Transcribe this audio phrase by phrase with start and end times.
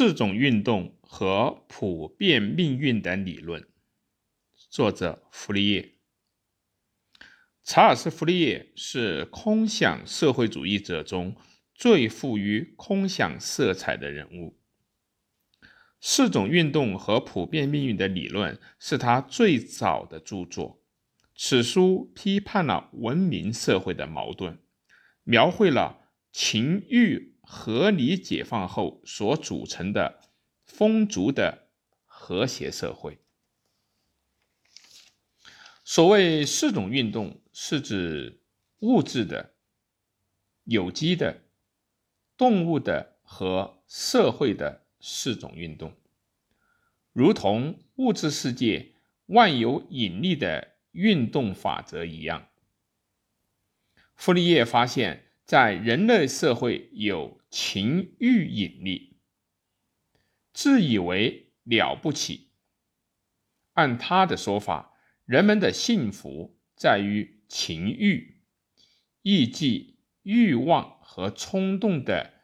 [0.00, 3.68] 四种运动和普遍命运的理论，
[4.70, 5.96] 作者弗利叶。
[7.62, 11.36] 查尔斯·弗利叶是空想社会主义者中
[11.74, 14.58] 最富于空想色彩的人物。
[16.00, 20.82] 四种运动和普遍命运的理论是他最早的著作。
[21.36, 24.58] 此书批判了文明社会的矛盾，
[25.24, 30.20] 描绘了情欲合理解放后所组成的
[30.64, 31.66] 丰足的
[32.06, 33.18] 和谐社会。
[35.84, 38.40] 所谓四种运动，是指
[38.78, 39.54] 物质的、
[40.62, 41.42] 有机的、
[42.36, 45.92] 动物的和社会的四种运动，
[47.12, 48.92] 如同物质世界
[49.26, 52.48] 万有引力的运动法则一样。
[54.14, 59.18] 傅立叶发现，在人类社会有情欲引力，
[60.52, 62.48] 自以为了不起。
[63.72, 64.88] 按他的说法。
[65.26, 68.42] 人们的幸福在于情欲、
[69.22, 72.34] 意即欲望和冲动的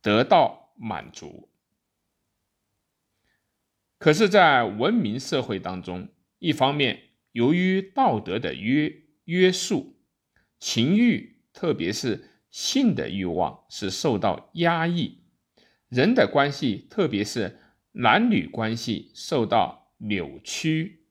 [0.00, 1.50] 得到满足。
[3.98, 9.98] 可是，在文明社会当中，一方面由于道德的约约束，
[10.60, 15.18] 情欲，特别是性的欲望是受到压抑，
[15.88, 17.58] 人的关系，特别是
[17.92, 21.04] 男女关系受到扭曲。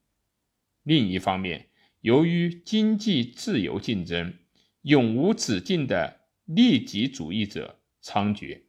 [0.84, 1.70] 另一方面，
[2.02, 4.34] 由于经济自由竞争，
[4.82, 8.64] 永无止境的利己主义者猖獗；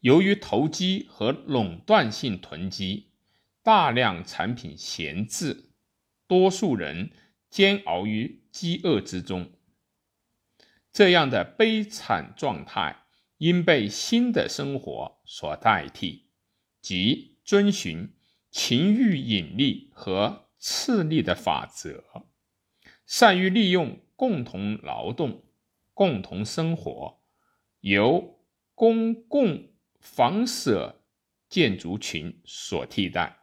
[0.00, 3.10] 由于投机和垄断性囤积，
[3.62, 5.70] 大量产品闲置，
[6.26, 7.10] 多数人
[7.50, 9.50] 煎熬于饥饿之中。
[10.92, 13.04] 这样的悲惨状态
[13.38, 16.28] 应被新的生活所代替，
[16.80, 18.14] 即遵循。
[18.50, 22.02] 情欲引力和次力的法则，
[23.04, 25.44] 善于利用共同劳动、
[25.92, 27.20] 共同生活，
[27.80, 28.40] 由
[28.74, 29.68] 公共
[30.00, 31.04] 房舍
[31.46, 33.36] 建筑群所替代。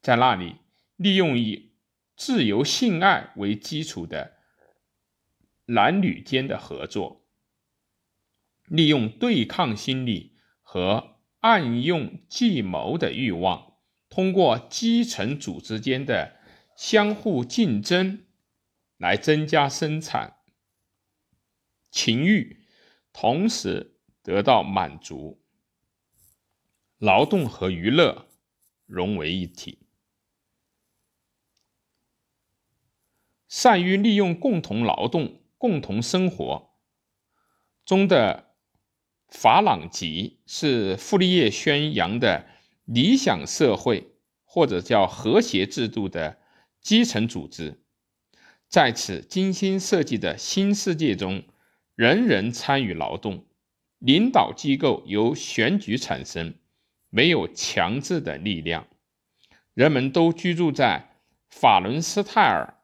[0.00, 0.56] 在那里，
[0.96, 1.74] 利用以
[2.16, 4.38] 自由性爱为基础的
[5.66, 7.26] 男女间的合作，
[8.66, 11.10] 利用对抗心理和。
[11.42, 13.78] 暗用计谋的欲望，
[14.08, 16.36] 通过基层组织间的
[16.76, 18.26] 相互竞争
[18.96, 20.36] 来增加生产，
[21.90, 22.64] 情欲
[23.12, 25.42] 同时得到满足，
[26.98, 28.28] 劳动和娱乐
[28.86, 29.80] 融为一体，
[33.48, 36.70] 善于利用共同劳动、共同生活
[37.84, 38.48] 中的。
[39.28, 42.44] 法朗吉是傅立叶宣扬的
[42.84, 44.12] 理想社会，
[44.44, 46.38] 或者叫和谐制度的
[46.82, 47.82] 基层组织。
[48.68, 51.44] 在此精心设计的新世界中，
[51.94, 53.46] 人人参与劳动，
[54.00, 56.56] 领导机构由选举产生，
[57.08, 58.86] 没有强制的力量。
[59.72, 61.16] 人们都居住在
[61.48, 62.81] 法伦斯泰尔